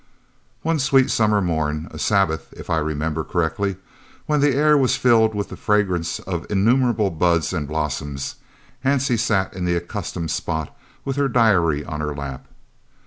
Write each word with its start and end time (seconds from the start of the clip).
One 0.63 0.79
sweet 0.79 1.11
summer 1.11 1.41
morn, 1.41 1.87
a 1.91 1.99
Sabbath, 1.99 2.51
if 2.57 2.71
I 2.71 2.79
remember 2.79 3.23
correctly, 3.23 3.75
when 4.25 4.39
the 4.41 4.55
air 4.55 4.75
was 4.75 4.95
filled 4.95 5.35
with 5.35 5.49
the 5.49 5.55
fragrance 5.55 6.17
of 6.19 6.49
innumerable 6.49 7.11
buds 7.11 7.53
and 7.53 7.67
blossoms, 7.67 8.37
Hansie 8.83 9.19
sat 9.19 9.53
in 9.53 9.63
the 9.65 9.75
accustomed 9.75 10.31
spot, 10.31 10.75
with 11.05 11.17
her 11.17 11.27
diary 11.29 11.85
on 11.85 11.99
her 12.01 12.15
lap. 12.15 12.47